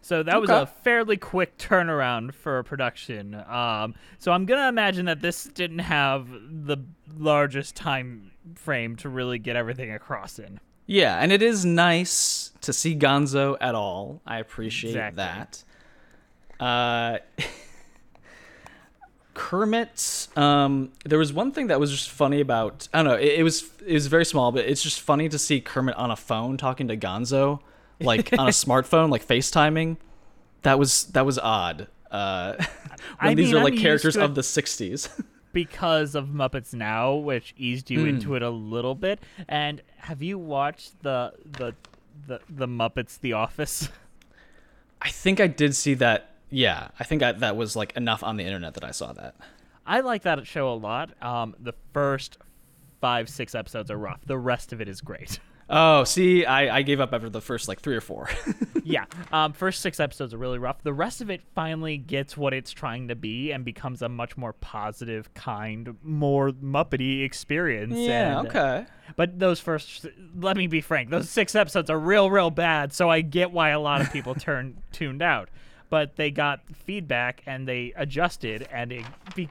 [0.00, 3.34] So that was a fairly quick turnaround for production.
[3.34, 6.78] Um, so I'm gonna imagine that this didn't have the
[7.16, 10.60] largest time frame to really get everything across in.
[10.86, 14.20] Yeah, and it is nice to see Gonzo at all.
[14.26, 15.16] I appreciate Exactly.
[15.16, 15.64] that.
[16.64, 17.18] Uh,
[19.34, 20.28] Kermit.
[20.36, 22.88] Um, there was one thing that was just funny about.
[22.94, 23.18] I don't know.
[23.18, 26.10] It, it was it was very small, but it's just funny to see Kermit on
[26.10, 27.60] a phone talking to Gonzo,
[28.00, 29.98] like on a smartphone, like FaceTiming.
[30.62, 31.88] That was that was odd.
[32.10, 32.66] Uh, when
[33.18, 35.08] I these mean, are I'm like characters to of the '60s.
[35.56, 38.08] Because of Muppets Now, which eased you Mm.
[38.10, 39.20] into it a little bit.
[39.48, 41.74] And have you watched the the
[42.26, 43.88] the, the Muppets The Office?
[45.00, 46.30] I think I did see that.
[46.50, 49.34] Yeah, I think I, that was like enough on the internet that I saw that.
[49.86, 51.10] I like that show a lot.
[51.22, 52.36] Um, the first
[53.00, 54.20] five six episodes are rough.
[54.26, 55.38] The rest of it is great.
[55.68, 58.28] Oh, see, I, I gave up after the first like three or four.
[58.84, 59.06] yeah.
[59.32, 60.80] Um, first six episodes are really rough.
[60.82, 64.36] The rest of it finally gets what it's trying to be and becomes a much
[64.36, 67.96] more positive, kind, more Muppety experience.
[67.96, 68.86] Yeah, and- okay.
[69.16, 70.06] But those first,
[70.38, 72.92] let me be frank, those six episodes are real, real bad.
[72.92, 75.48] So I get why a lot of people turned tuned out.
[75.88, 79.04] But they got feedback and they adjusted, and it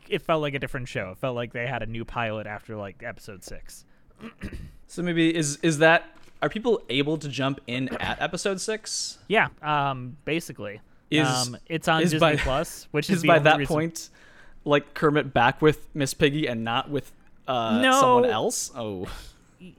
[0.09, 1.11] it felt like a different show.
[1.11, 3.85] It felt like they had a new pilot after like episode six.
[4.87, 6.05] so maybe is is that
[6.41, 9.17] are people able to jump in at episode six?
[9.27, 13.39] Yeah, um, basically, Is um, it's on is Disney by, Plus, which is, the by
[13.39, 14.09] that reason- point
[14.63, 17.11] like Kermit back with Miss Piggy and not with
[17.47, 17.99] uh, No.
[18.01, 18.71] someone else.
[18.75, 19.07] Oh,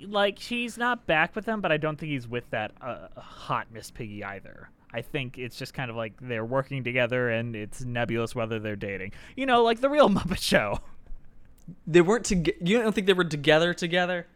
[0.03, 3.67] like he's not back with them, but I don't think he's with that uh, hot
[3.73, 4.69] Miss Piggy either.
[4.93, 8.77] I think it's just kind of like they're working together, and it's nebulous whether they're
[8.77, 9.13] dating.
[9.37, 10.81] You know, like the real Muppet Show.
[11.87, 12.57] they weren't together.
[12.63, 14.27] You don't think they were together together?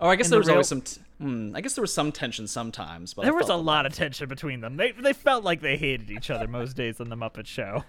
[0.00, 0.80] Oh, I guess there the was real- always some.
[0.80, 3.84] T- hmm, I guess there was some tension sometimes, but I there was a lot
[3.86, 4.76] of tension between them.
[4.76, 7.84] They they felt like they hated each other most days on the Muppet Show.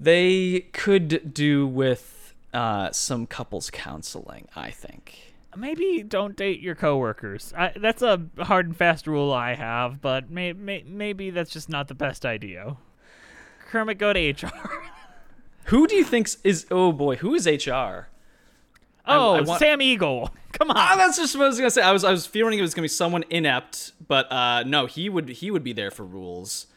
[0.00, 4.48] They could do with uh, some couples counseling.
[4.54, 5.34] I think.
[5.56, 7.52] Maybe don't date your coworkers.
[7.56, 11.68] I, that's a hard and fast rule I have, but may, may, maybe that's just
[11.68, 12.76] not the best idea.
[13.70, 14.50] Kermit, go to HR.
[15.66, 16.66] Who do you think is?
[16.72, 18.08] Oh boy, who is HR?
[19.06, 20.34] Oh, I want- Sam Eagle.
[20.52, 20.76] Come on.
[20.78, 21.82] Ah, that's just what I was gonna say.
[21.82, 25.08] I was I was fearing it was gonna be someone inept, but uh, no, he
[25.08, 26.68] would he would be there for rules.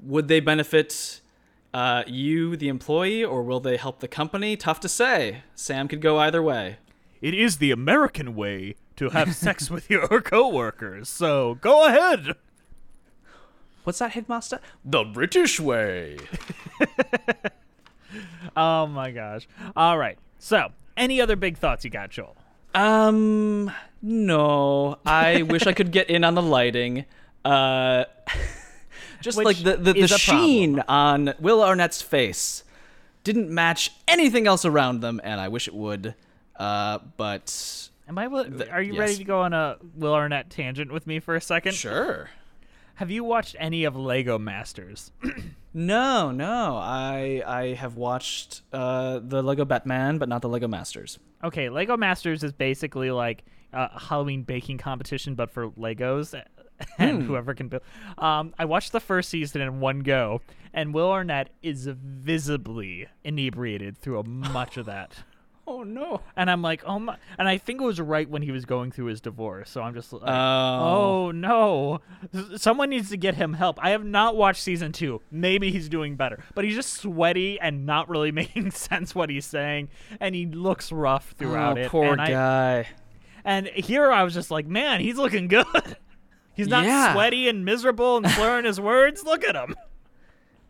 [0.00, 1.20] Would they benefit
[1.74, 4.56] uh, you, the employee, or will they help the company?
[4.56, 5.42] Tough to say.
[5.56, 6.76] Sam could go either way.
[7.20, 12.36] It is the American way to have sex with your coworkers, so go ahead.
[13.84, 14.60] What's that, headmaster?
[14.84, 16.16] The British way.
[18.56, 19.46] Oh my gosh.
[19.74, 20.18] All right.
[20.38, 22.36] So, any other big thoughts you got, Joel?
[22.74, 23.70] Um,
[24.02, 24.98] no.
[25.04, 27.04] I wish I could get in on the lighting.
[27.44, 28.04] Uh,
[29.20, 32.64] just Which like the the, the sheen on Will Arnett's face
[33.24, 36.14] didn't match anything else around them, and I wish it would.
[36.54, 38.26] Uh, but Am I?
[38.26, 38.98] Are you yes.
[38.98, 41.74] ready to go on a Will Arnett tangent with me for a second?
[41.74, 42.30] Sure.
[42.96, 45.12] Have you watched any of Lego Masters?
[45.78, 46.78] No, no.
[46.78, 51.18] I I have watched uh, the Lego Batman, but not the Lego Masters.
[51.44, 56.34] okay, Lego Masters is basically like a Halloween baking competition, but for Legos.
[56.98, 57.26] And Hmm.
[57.26, 57.82] whoever can build.
[58.18, 60.40] Um, I watched the first season in one go,
[60.74, 65.12] and Will Arnett is visibly inebriated through a much of that.
[65.68, 66.20] Oh no.
[66.36, 67.16] And I'm like, oh my!
[67.38, 69.68] And I think it was right when he was going through his divorce.
[69.68, 70.28] So I'm just like, Oh.
[70.28, 72.00] oh no!
[72.56, 73.78] Someone needs to get him help.
[73.82, 75.20] I have not watched season two.
[75.30, 79.44] Maybe he's doing better, but he's just sweaty and not really making sense what he's
[79.44, 79.88] saying,
[80.20, 81.90] and he looks rough throughout oh, it.
[81.90, 82.86] poor and I- guy.
[83.44, 85.66] and here I was just like, man, he's looking good.
[86.54, 87.12] He's not Yeah.
[87.12, 89.22] sweaty and miserable and slurring his words.
[89.24, 89.76] Look at him.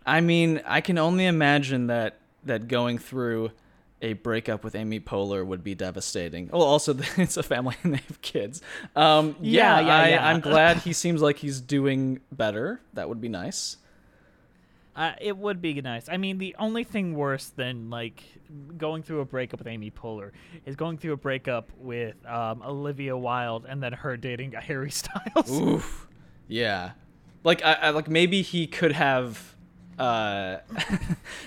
[0.04, 3.52] I mean, I can only imagine that that going through
[4.02, 6.48] a breakup with Amy Poehler would be devastating.
[6.52, 8.62] Well, also it's a family and they have kids.
[8.94, 10.28] Um, yeah, Yeah, yeah, I, yeah.
[10.28, 12.80] I'm glad he seems like he's doing better.
[12.94, 13.78] That would be nice.
[14.94, 16.08] Uh, it would be nice.
[16.08, 18.22] I mean, the only thing worse than like
[18.78, 20.30] going through a breakup with Amy Poehler
[20.64, 25.50] is going through a breakup with um, Olivia Wilde and then her dating Harry Styles.
[25.50, 26.08] Oof.
[26.48, 26.92] Yeah.
[27.44, 29.54] Like I, I like maybe he could have
[29.98, 30.58] uh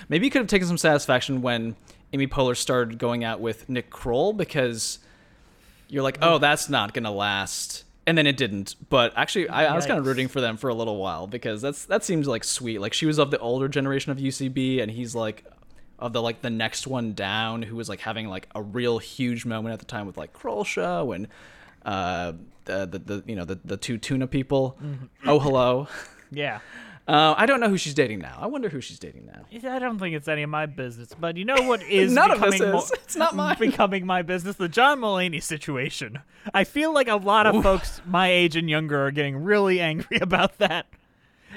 [0.08, 1.76] maybe he could have taken some satisfaction when
[2.12, 4.98] Amy Poehler started going out with Nick Kroll because
[5.88, 8.74] you're like, "Oh, that's not going to last." And then it didn't.
[8.88, 11.62] But actually I, I was kind of rooting for them for a little while because
[11.62, 12.80] that's that seems like sweet.
[12.80, 15.44] Like she was of the older generation of UCB and he's like
[15.98, 19.44] of the like the next one down who was like having like a real huge
[19.44, 21.28] moment at the time with like Kroll show and
[21.84, 22.32] uh
[22.64, 24.76] the the, the you know the the two tuna people.
[25.26, 25.86] Oh hello.
[26.32, 26.60] Yeah.
[27.10, 28.38] Uh, I don't know who she's dating now.
[28.40, 29.68] I wonder who she's dating now.
[29.68, 32.40] I don't think it's any of my business, but you know what is None of
[32.40, 32.92] us becoming is.
[32.92, 33.56] It's not mine.
[33.58, 34.54] becoming my business?
[34.54, 36.20] The John Mulaney situation.
[36.54, 40.18] I feel like a lot of folks my age and younger are getting really angry
[40.20, 40.86] about that.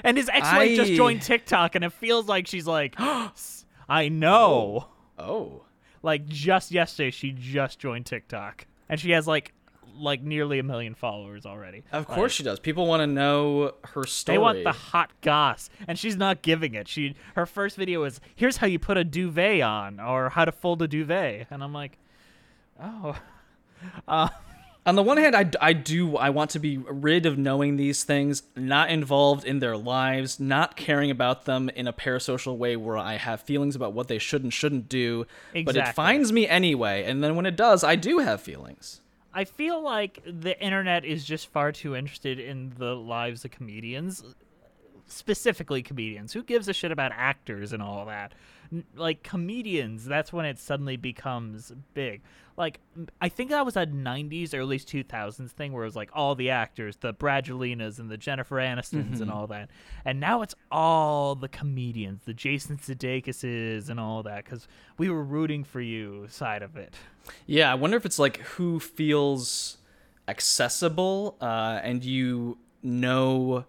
[0.02, 4.88] And his ex-wife just joined TikTok, and it feels like she's like, I know.
[5.16, 5.62] Oh.
[6.02, 9.54] Like just yesterday, she just joined TikTok, and she has like
[9.96, 11.84] like nearly a million followers already.
[11.92, 12.58] Of course she does.
[12.60, 14.34] People want to know her story.
[14.34, 16.88] They want the hot goss, and she's not giving it.
[16.88, 20.52] She her first video is here's how you put a duvet on, or how to
[20.52, 21.98] fold a duvet, and I'm like,
[22.82, 23.16] oh,
[24.08, 24.28] uh,
[24.86, 28.04] On the one hand, I, I do I want to be rid of knowing these
[28.04, 32.98] things, not involved in their lives, not caring about them in a parasocial way where
[32.98, 35.26] I have feelings about what they should and shouldn't do.
[35.54, 35.64] Exactly.
[35.64, 39.00] But it finds me anyway, and then when it does, I do have feelings.
[39.34, 44.22] I feel like the internet is just far too interested in the lives of comedians,
[45.06, 46.32] specifically comedians.
[46.32, 48.32] Who gives a shit about actors and all that?
[48.96, 52.22] Like comedians, that's when it suddenly becomes big.
[52.56, 52.78] Like
[53.20, 56.10] i think that was a '90s or at least 2000s thing where it was like
[56.14, 59.34] all the actors, the Brangelinas and the Jennifer Anistons and Mhm.
[59.34, 59.68] all that,
[60.04, 65.24] and now it's all the comedians, the Jason Sudeikis's and all that, because we were
[65.24, 66.94] rooting for you side of it.
[67.46, 69.78] Yeah, I wonder if it's like who feels
[70.28, 73.64] accessible, uh, and you know,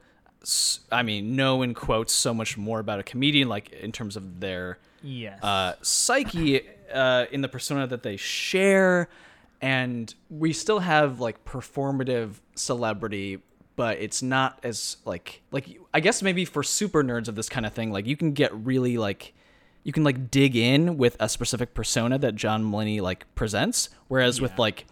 [0.91, 4.41] I mean, know in quotes so much more about a comedian, like in terms of
[4.41, 5.41] their Yes.
[5.43, 6.61] uh, psyche
[6.93, 9.07] uh, in the persona that they share,
[9.61, 13.39] and we still have like performative celebrity.
[13.75, 17.65] But it's not as like like I guess maybe for super nerds of this kind
[17.65, 19.33] of thing, like you can get really like
[19.83, 24.39] you can like dig in with a specific persona that John Mulaney like presents, whereas
[24.39, 24.85] with like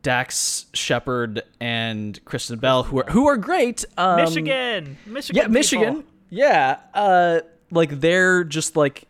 [0.00, 5.52] Dax Shepard and Kristen Bell, who are who are great, um, Michigan, Michigan, yeah, people.
[5.52, 9.07] Michigan, yeah, uh, like they're just like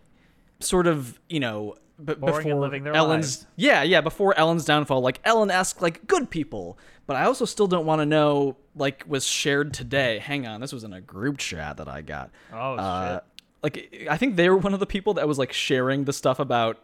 [0.60, 3.46] sort of you know b- before Ellen's lives.
[3.56, 7.66] yeah yeah before Ellen's downfall, like Ellen asked like good people, but I also still
[7.66, 10.18] don't want to know like was shared today.
[10.18, 12.30] Hang on, this was in a group chat that I got.
[12.52, 13.24] Oh, Uh, shit.
[13.62, 16.38] Like I think they were one of the people that was like sharing the stuff
[16.38, 16.78] about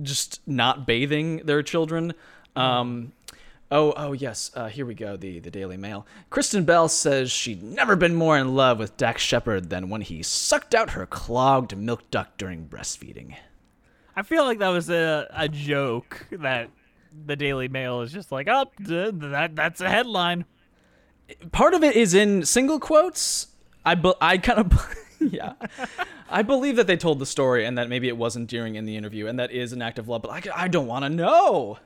[0.00, 2.14] just not bathing their children.
[2.56, 3.12] Um,
[3.70, 4.50] oh, oh yes.
[4.54, 5.16] Uh, here we go.
[5.16, 6.06] The the Daily Mail.
[6.30, 10.22] Kristen Bell says she'd never been more in love with Dax Shepard than when he
[10.22, 13.36] sucked out her clogged milk duct during breastfeeding.
[14.16, 16.70] I feel like that was a, a joke that
[17.26, 20.44] the Daily Mail is just like, oh, th- that that's a headline.
[21.52, 23.48] Part of it is in single quotes.
[23.84, 25.52] I be- I kind of yeah.
[26.28, 28.96] I believe that they told the story and that maybe it wasn't during in the
[28.96, 31.78] interview and that is an act of love, but I, I don't want to know.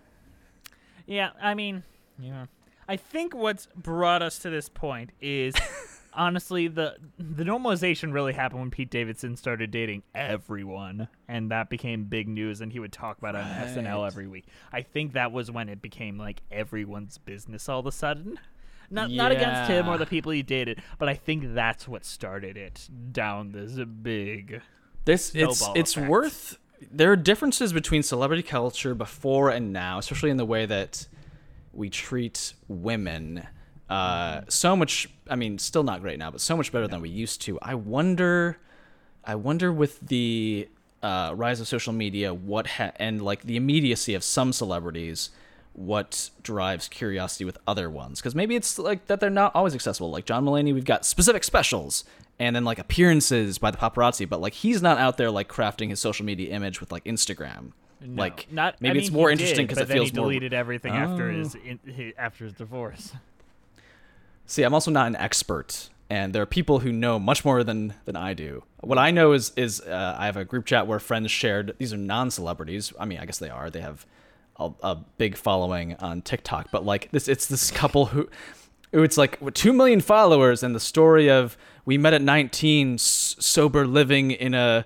[1.12, 1.82] Yeah, I mean,
[2.18, 2.46] yeah.
[2.88, 5.54] I think what's brought us to this point is
[6.14, 12.04] honestly the the normalization really happened when Pete Davidson started dating everyone, and that became
[12.04, 14.46] big news, and he would talk about it on SNL every week.
[14.72, 18.40] I think that was when it became like everyone's business all of a sudden.
[18.90, 22.56] Not not against him or the people he dated, but I think that's what started
[22.56, 24.62] it down this big.
[25.04, 26.08] This it's it's effect.
[26.08, 26.58] worth
[26.90, 31.06] there are differences between celebrity culture before and now, especially in the way that
[31.72, 33.46] we treat women
[33.88, 35.08] uh, so much.
[35.28, 37.58] I mean, still not great now, but so much better than we used to.
[37.60, 38.58] I wonder.
[39.24, 40.68] I wonder with the
[41.02, 45.30] uh, rise of social media, what ha- and like the immediacy of some celebrities,
[45.74, 48.20] what drives curiosity with other ones?
[48.20, 50.10] Because maybe it's like that they're not always accessible.
[50.10, 52.04] Like John Mulaney, we've got specific specials
[52.42, 55.90] and then like appearances by the paparazzi, but like he's not out there like crafting
[55.90, 57.70] his social media image with like Instagram.
[58.00, 60.26] No, like not maybe I it's more interesting because it then feels he more.
[60.26, 61.34] deleted everything after Oh.
[61.38, 61.78] his in,
[62.18, 63.12] after his divorce.
[64.46, 67.94] See, I'm also not an expert, and there are people who know much more than
[68.04, 68.64] than I do.
[68.80, 71.74] What I know is is uh, I have a group chat where friends shared.
[71.78, 72.92] These are non-celebrities.
[72.98, 73.70] I mean, I guess they are.
[73.70, 74.04] They have
[74.58, 78.28] a, a big following on TikTok, but like this, it's this couple who.
[78.92, 83.86] It's like two million followers, and the story of we met at 19, s- sober,
[83.86, 84.84] living in a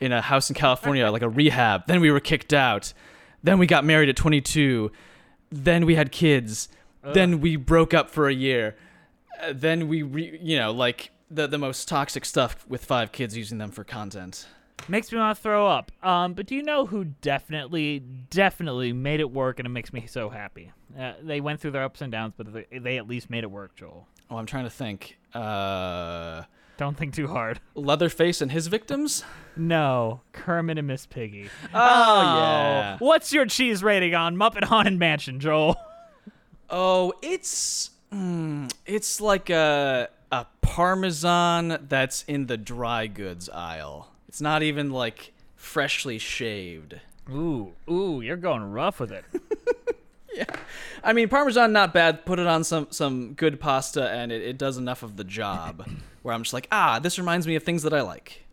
[0.00, 1.86] in a house in California, like a rehab.
[1.86, 2.92] Then we were kicked out.
[3.42, 4.92] Then we got married at 22.
[5.50, 6.68] Then we had kids.
[7.14, 8.76] Then we broke up for a year.
[9.40, 13.36] Uh, then we, re- you know, like the the most toxic stuff with five kids
[13.36, 14.46] using them for content.
[14.88, 15.90] Makes me want to throw up.
[16.02, 17.98] Um, but do you know who definitely,
[18.30, 20.72] definitely made it work, and it makes me so happy.
[20.98, 23.50] Uh, they went through their ups and downs, but they, they at least made it
[23.50, 24.06] work, Joel.
[24.30, 25.18] Oh, I'm trying to think.
[25.34, 26.42] Uh,
[26.76, 27.60] Don't think too hard.
[27.74, 29.24] Leatherface and his victims.
[29.56, 31.48] No, Kermit and Miss Piggy.
[31.74, 32.96] Oh, yeah.
[32.98, 35.76] What's your cheese rating on Muppet Haunted Mansion, Joel?
[36.70, 44.10] Oh, it's mm, it's like a a parmesan that's in the dry goods aisle.
[44.28, 47.00] It's not even like freshly shaved.
[47.30, 49.24] Ooh, ooh, you're going rough with it.
[51.04, 52.24] I mean, parmesan not bad.
[52.24, 55.88] Put it on some some good pasta, and it, it does enough of the job.
[56.22, 58.44] where I'm just like, ah, this reminds me of things that I like.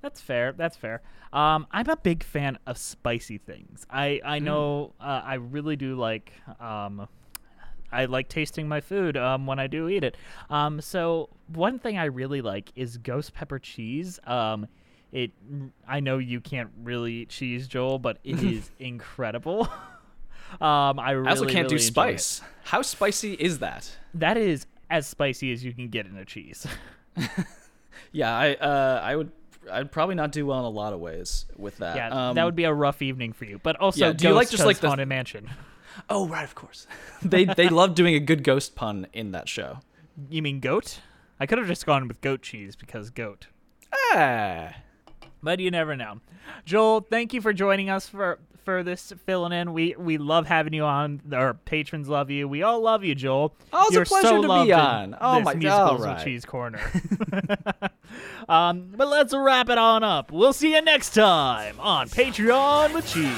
[0.00, 0.52] That's fair.
[0.52, 1.02] That's fair.
[1.32, 3.84] Um, I'm a big fan of spicy things.
[3.90, 7.08] I I know uh, I really do like um,
[7.90, 10.16] I like tasting my food um, when I do eat it.
[10.50, 14.20] Um, so one thing I really like is ghost pepper cheese.
[14.26, 14.68] Um,
[15.12, 15.32] it
[15.88, 19.68] I know you can't really eat cheese, Joel, but it is incredible.
[20.60, 21.86] um, I really I also can't do really it.
[21.86, 22.40] spice.
[22.64, 23.96] How spicy is that?
[24.14, 26.66] That is as spicy as you can get in a cheese.
[28.12, 29.30] Yeah, I uh, I would
[29.70, 31.96] I'd probably not do well in a lot of ways with that.
[31.96, 33.58] yeah, Um, that would be a rough evening for you.
[33.62, 35.50] But also, yeah, do you like just like the- haunted mansion?
[36.10, 36.86] Oh right, of course.
[37.22, 39.78] they they love doing a good ghost pun in that show.
[40.28, 41.00] You mean goat?
[41.40, 43.46] I could have just gone with goat cheese because goat.
[44.12, 44.74] Ah.
[45.42, 46.20] But you never know.
[46.66, 49.72] Joel, thank you for joining us for for this filling in.
[49.72, 51.22] We we love having you on.
[51.32, 52.48] Our patrons love you.
[52.48, 53.54] We all love you, Joel.
[53.72, 55.16] Oh, it's a You're pleasure so to be loved on.
[55.20, 56.24] Oh this my- musicals with right.
[56.24, 56.80] cheese corner.
[58.48, 60.32] um, but let's wrap it on up.
[60.32, 63.32] We'll see you next time on Patreon with Cheese.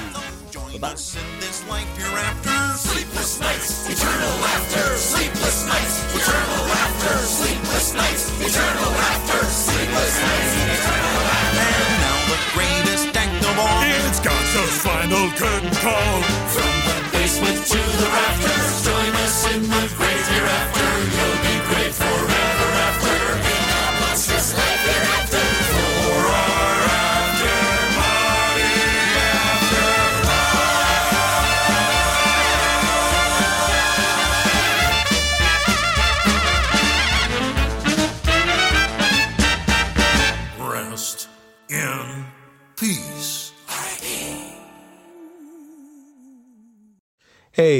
[14.49, 16.21] Gonzo's final curtain call.
[16.49, 19.88] From the basement to the rafters, join us in the